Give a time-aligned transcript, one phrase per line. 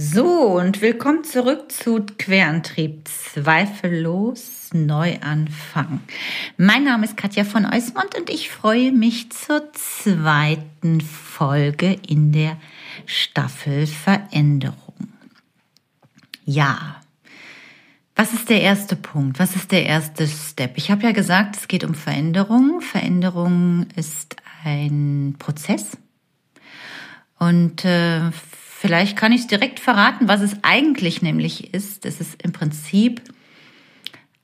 [0.00, 3.08] So, und willkommen zurück zu Querantrieb.
[3.08, 6.02] Zweifellos Neuanfang.
[6.56, 12.58] Mein Name ist Katja von Eusmond und ich freue mich zur zweiten Folge in der
[13.06, 15.08] Staffel Veränderung.
[16.44, 17.00] Ja,
[18.14, 19.40] was ist der erste Punkt?
[19.40, 20.74] Was ist der erste Step?
[20.76, 22.82] Ich habe ja gesagt, es geht um Veränderung.
[22.82, 25.98] Veränderung ist ein Prozess.
[27.40, 28.30] Und äh,
[28.80, 32.06] Vielleicht kann ich es direkt verraten, was es eigentlich nämlich ist.
[32.06, 33.20] Es ist im Prinzip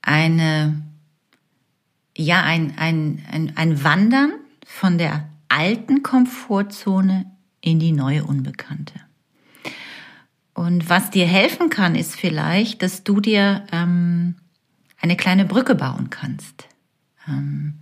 [0.03, 0.83] eine,
[2.17, 4.33] ja, ein, ein, ein, ein Wandern
[4.67, 8.95] von der alten Komfortzone in die neue Unbekannte.
[10.53, 14.35] Und was dir helfen kann, ist vielleicht, dass du dir ähm,
[15.01, 16.67] eine kleine Brücke bauen kannst.
[17.29, 17.75] Ähm,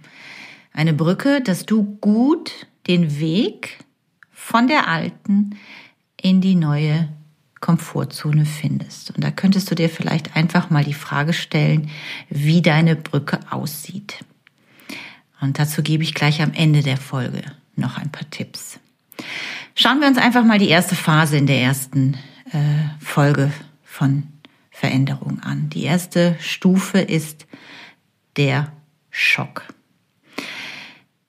[0.74, 3.78] eine Brücke, dass du gut den Weg
[4.30, 5.56] von der alten
[6.22, 7.08] in die neue
[7.60, 9.10] Komfortzone findest.
[9.10, 11.90] Und da könntest du dir vielleicht einfach mal die Frage stellen,
[12.28, 14.24] wie deine Brücke aussieht.
[15.40, 17.42] Und dazu gebe ich gleich am Ende der Folge
[17.76, 18.78] noch ein paar Tipps.
[19.74, 22.14] Schauen wir uns einfach mal die erste Phase in der ersten
[22.52, 22.58] äh,
[23.00, 24.24] Folge von
[24.70, 25.70] Veränderung an.
[25.70, 27.46] Die erste Stufe ist
[28.36, 28.72] der
[29.10, 29.64] Schock.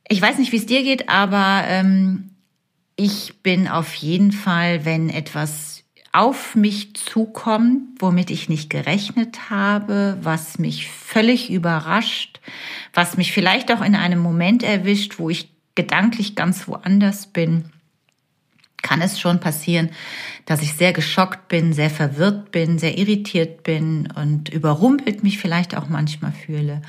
[0.07, 2.32] Ich weiß nicht, wie es dir geht, aber ähm,
[2.95, 10.17] ich bin auf jeden Fall, wenn etwas auf mich zukommt, womit ich nicht gerechnet habe,
[10.21, 12.39] was mich völlig überrascht,
[12.93, 17.65] was mich vielleicht auch in einem Moment erwischt, wo ich gedanklich ganz woanders bin,
[18.83, 19.89] kann es schon passieren,
[20.45, 25.75] dass ich sehr geschockt bin, sehr verwirrt bin, sehr irritiert bin und überrumpelt mich vielleicht
[25.75, 26.83] auch manchmal fühle.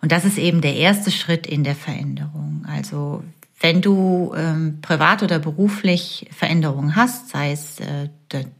[0.00, 2.64] Und das ist eben der erste Schritt in der Veränderung.
[2.68, 3.24] Also
[3.60, 8.08] wenn du ähm, privat oder beruflich Veränderungen hast, sei es äh,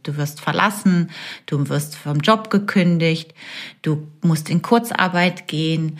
[0.03, 1.09] du wirst verlassen,
[1.45, 3.33] du wirst vom Job gekündigt,
[3.81, 5.97] du musst in Kurzarbeit gehen,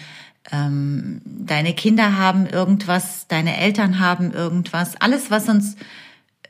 [0.51, 5.77] ähm, deine Kinder haben irgendwas, deine Eltern haben irgendwas, alles, was uns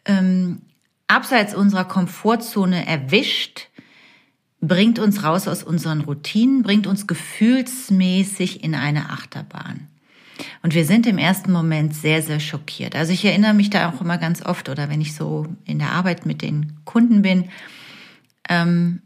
[0.05, 0.61] ähm,
[1.07, 3.67] abseits unserer Komfortzone erwischt,
[4.61, 9.90] bringt uns raus aus unseren Routinen, bringt uns gefühlsmäßig in eine Achterbahn.
[10.63, 12.95] Und wir sind im ersten Moment sehr, sehr schockiert.
[12.95, 15.91] Also ich erinnere mich da auch immer ganz oft oder wenn ich so in der
[15.91, 17.49] Arbeit mit den Kunden bin,
[18.47, 19.01] ähm,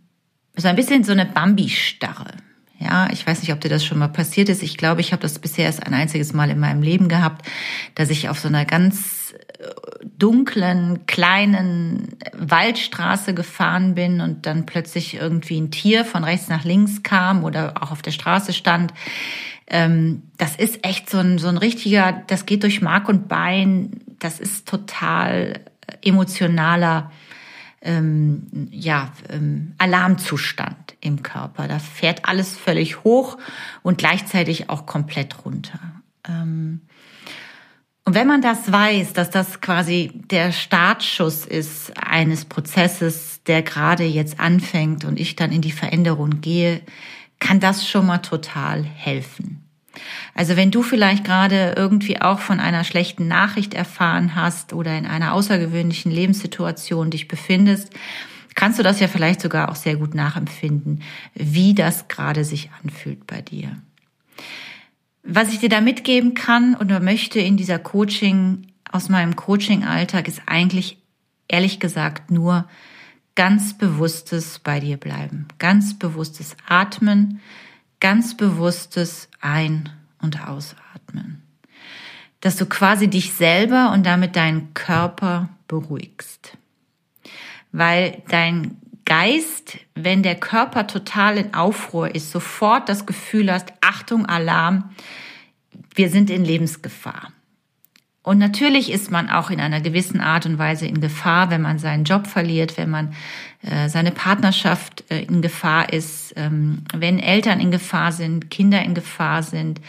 [0.55, 2.31] so ein bisschen so eine Bambi-Starre.
[2.77, 4.61] Ja, ich weiß nicht, ob dir das schon mal passiert ist.
[4.61, 7.47] Ich glaube, ich habe das bisher erst ein einziges Mal in meinem Leben gehabt,
[7.95, 15.15] dass ich auf so einer ganz äh, dunklen, kleinen Waldstraße gefahren bin und dann plötzlich
[15.15, 18.93] irgendwie ein Tier von rechts nach links kam oder auch auf der Straße stand
[19.67, 24.01] ähm, das ist echt so ein, so ein richtiger, das geht durch Mark und Bein,
[24.19, 25.61] das ist total
[26.03, 27.11] emotionaler
[27.81, 31.67] ähm, ja, ähm, Alarmzustand im Körper.
[31.67, 33.37] Da fährt alles völlig hoch
[33.83, 35.79] und gleichzeitig auch komplett runter.
[36.27, 36.81] Ähm,
[38.03, 44.03] und wenn man das weiß, dass das quasi der Startschuss ist eines Prozesses, der gerade
[44.03, 46.81] jetzt anfängt und ich dann in die Veränderung gehe,
[47.39, 49.61] kann das schon mal total helfen.
[50.33, 55.05] Also wenn du vielleicht gerade irgendwie auch von einer schlechten Nachricht erfahren hast oder in
[55.05, 57.91] einer außergewöhnlichen Lebenssituation dich befindest,
[58.55, 61.03] kannst du das ja vielleicht sogar auch sehr gut nachempfinden,
[61.33, 63.77] wie das gerade sich anfühlt bei dir.
[65.23, 70.43] Was ich dir da mitgeben kann oder möchte in dieser Coaching, aus meinem Coaching-Alltag, ist
[70.45, 70.97] eigentlich
[71.47, 72.65] ehrlich gesagt nur,
[73.35, 77.41] ganz bewusstes bei dir bleiben, ganz bewusstes Atmen,
[77.99, 79.89] ganz bewusstes Ein-
[80.21, 81.43] und Ausatmen.
[82.41, 86.57] Dass du quasi dich selber und damit deinen Körper beruhigst.
[87.71, 94.25] Weil dein Geist, wenn der Körper total in Aufruhr ist, sofort das Gefühl hast, Achtung,
[94.25, 94.95] Alarm,
[95.93, 97.31] wir sind in Lebensgefahr.
[98.25, 101.77] Und natürlich ist man auch in einer gewissen Art und Weise in Gefahr, wenn man
[101.77, 103.13] seinen Job verliert, wenn man
[103.61, 108.95] äh, seine Partnerschaft äh, in Gefahr ist, ähm, wenn Eltern in Gefahr sind, Kinder in
[108.95, 109.79] Gefahr sind,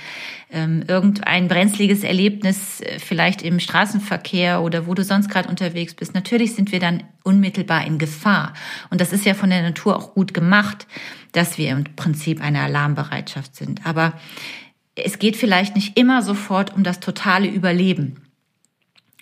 [0.53, 6.13] ähm, irgendein brenzliges Erlebnis äh, vielleicht im Straßenverkehr oder wo du sonst gerade unterwegs bist.
[6.13, 8.53] Natürlich sind wir dann unmittelbar in Gefahr.
[8.91, 10.87] Und das ist ja von der Natur auch gut gemacht,
[11.33, 13.87] dass wir im Prinzip eine Alarmbereitschaft sind.
[13.87, 14.13] Aber
[14.95, 18.26] es geht vielleicht nicht immer sofort um das totale Überleben.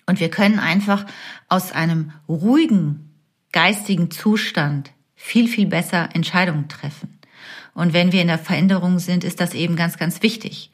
[0.05, 1.05] Und wir können einfach
[1.47, 3.11] aus einem ruhigen
[3.51, 7.19] geistigen Zustand viel, viel besser Entscheidungen treffen.
[7.73, 10.71] Und wenn wir in der Veränderung sind, ist das eben ganz, ganz wichtig.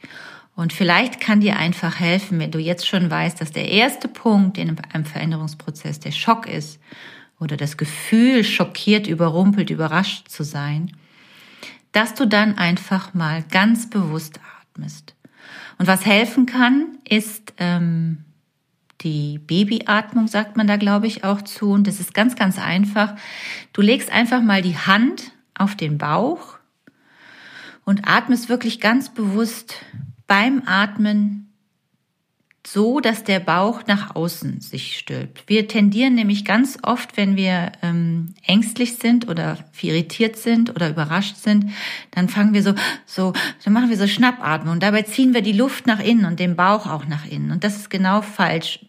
[0.55, 4.57] Und vielleicht kann dir einfach helfen, wenn du jetzt schon weißt, dass der erste Punkt
[4.57, 6.79] in einem Veränderungsprozess der Schock ist
[7.39, 10.91] oder das Gefühl, schockiert, überrumpelt, überrascht zu sein,
[11.91, 15.15] dass du dann einfach mal ganz bewusst atmest.
[15.77, 18.25] Und was helfen kann, ist ähm,
[19.01, 21.71] die Babyatmung, sagt man da, glaube ich, auch zu.
[21.71, 23.15] Und das ist ganz, ganz einfach.
[23.73, 26.57] Du legst einfach mal die Hand auf den Bauch
[27.83, 29.75] und atmest wirklich ganz bewusst
[30.27, 31.51] beim Atmen
[32.65, 35.43] so, dass der Bauch nach außen sich stülpt.
[35.47, 41.37] Wir tendieren nämlich ganz oft, wenn wir ähm, ängstlich sind oder irritiert sind oder überrascht
[41.37, 41.71] sind,
[42.11, 42.73] dann fangen wir so,
[43.05, 43.33] so,
[43.63, 46.55] dann machen wir so Schnappatmen und dabei ziehen wir die Luft nach innen und den
[46.55, 47.51] Bauch auch nach innen.
[47.51, 48.79] Und das ist genau falsch.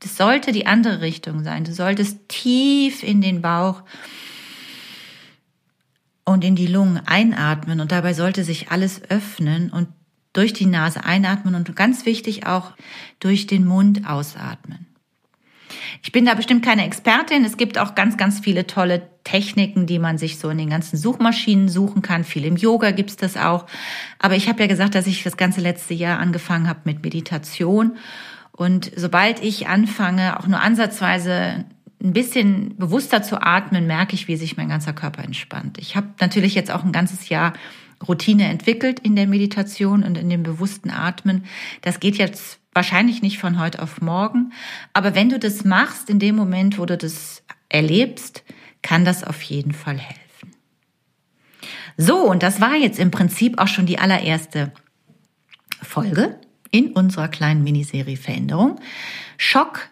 [0.00, 1.64] Das sollte die andere Richtung sein.
[1.64, 3.82] Du solltest tief in den Bauch
[6.24, 9.88] und in die Lungen einatmen und dabei sollte sich alles öffnen und
[10.32, 12.72] durch die Nase einatmen und ganz wichtig auch
[13.20, 14.93] durch den Mund ausatmen.
[16.02, 17.44] Ich bin da bestimmt keine Expertin.
[17.44, 20.96] Es gibt auch ganz, ganz viele tolle Techniken, die man sich so in den ganzen
[20.96, 22.24] Suchmaschinen suchen kann.
[22.24, 23.66] Viel im Yoga gibt's das auch.
[24.18, 27.96] Aber ich habe ja gesagt, dass ich das ganze letzte Jahr angefangen habe mit Meditation.
[28.52, 31.64] Und sobald ich anfange, auch nur ansatzweise
[32.02, 35.78] ein bisschen bewusster zu atmen, merke ich, wie sich mein ganzer Körper entspannt.
[35.78, 37.54] Ich habe natürlich jetzt auch ein ganzes Jahr
[38.06, 41.44] Routine entwickelt in der Meditation und in dem bewussten Atmen.
[41.80, 44.52] Das geht jetzt wahrscheinlich nicht von heute auf morgen,
[44.92, 48.42] aber wenn du das machst, in dem Moment, wo du das erlebst,
[48.82, 50.54] kann das auf jeden Fall helfen.
[51.96, 54.72] So, und das war jetzt im Prinzip auch schon die allererste
[55.80, 56.38] Folge
[56.70, 58.80] in unserer kleinen Miniserie Veränderung.
[59.38, 59.88] Schock,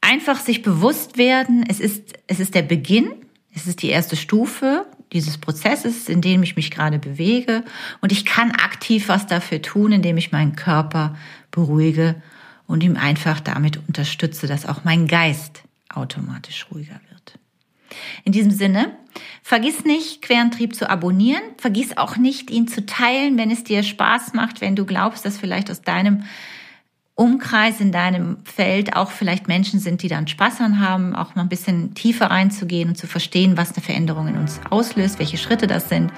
[0.00, 3.12] einfach sich bewusst werden, es ist, es ist der Beginn,
[3.54, 7.64] es ist die erste Stufe dieses Prozesses, in dem ich mich gerade bewege.
[8.00, 11.16] Und ich kann aktiv was dafür tun, indem ich meinen Körper
[11.50, 12.20] beruhige
[12.66, 17.38] und ihm einfach damit unterstütze, dass auch mein Geist automatisch ruhiger wird.
[18.24, 18.92] In diesem Sinne,
[19.42, 21.42] vergiss nicht, Querentrieb zu abonnieren.
[21.56, 25.38] Vergiss auch nicht, ihn zu teilen, wenn es dir Spaß macht, wenn du glaubst, dass
[25.38, 26.24] vielleicht aus deinem
[27.14, 31.42] Umkreis in deinem Feld auch vielleicht Menschen sind, die dann Spaß an haben, auch mal
[31.42, 35.66] ein bisschen tiefer reinzugehen und zu verstehen, was eine Veränderung in uns auslöst, welche Schritte
[35.66, 36.12] das sind.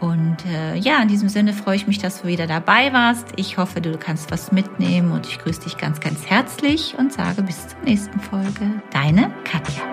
[0.00, 3.26] Und äh, ja, in diesem Sinne freue ich mich, dass du wieder dabei warst.
[3.36, 7.42] Ich hoffe, du kannst was mitnehmen und ich grüße dich ganz, ganz herzlich und sage
[7.42, 8.82] bis zur nächsten Folge.
[8.92, 9.89] Deine Katja.